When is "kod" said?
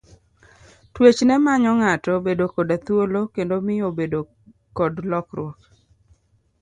4.77-4.93